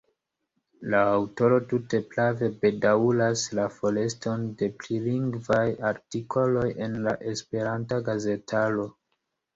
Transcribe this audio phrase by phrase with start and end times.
[0.93, 8.93] La aŭtoro tute prave bedaŭras la foreston de prilingvaj artikoloj en la esperanta gazetaro.